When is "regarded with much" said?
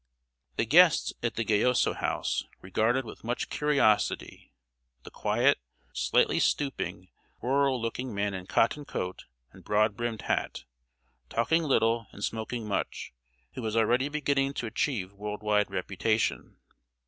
2.59-3.49